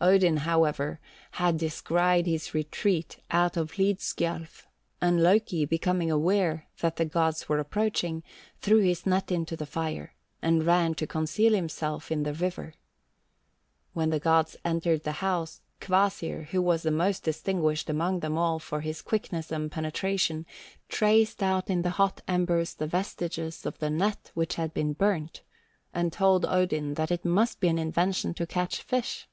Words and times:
Odin, 0.00 0.36
however, 0.36 1.00
had 1.32 1.58
descried 1.58 2.24
his 2.24 2.54
retreat 2.54 3.18
out 3.32 3.56
of 3.56 3.72
Hlidskjalf, 3.72 4.68
and 5.00 5.20
Loki 5.20 5.64
becoming 5.64 6.08
aware 6.08 6.68
that 6.80 6.94
the 6.94 7.04
gods 7.04 7.48
were 7.48 7.58
approaching, 7.58 8.22
threw 8.60 8.78
his 8.78 9.06
net 9.06 9.32
into 9.32 9.56
the 9.56 9.66
fire, 9.66 10.14
and 10.40 10.62
ran 10.64 10.94
to 10.94 11.06
conceal 11.08 11.52
himself 11.52 12.12
in 12.12 12.22
the 12.22 12.32
river. 12.32 12.74
When 13.92 14.10
the 14.10 14.20
gods 14.20 14.56
entered 14.64 15.02
the 15.02 15.10
house, 15.18 15.62
Kvasir, 15.80 16.44
who 16.50 16.62
was 16.62 16.84
the 16.84 16.92
most 16.92 17.24
distinguished 17.24 17.90
among 17.90 18.20
them 18.20 18.38
all 18.38 18.60
for 18.60 18.82
his 18.82 19.02
quickness 19.02 19.50
and 19.50 19.68
penetration, 19.68 20.46
traced 20.88 21.42
out 21.42 21.68
in 21.68 21.82
the 21.82 21.90
hot 21.98 22.20
embers 22.28 22.74
the 22.74 22.86
vestiges 22.86 23.66
of 23.66 23.76
the 23.80 23.90
net 23.90 24.30
which 24.34 24.54
had 24.54 24.72
been 24.72 24.92
burnt, 24.92 25.42
and 25.92 26.12
told 26.12 26.46
Odin 26.46 26.94
that 26.94 27.10
it 27.10 27.24
must 27.24 27.58
be 27.58 27.66
an 27.66 27.78
invention 27.80 28.32
to 28.34 28.46
catch 28.46 28.80
fish. 28.80 29.26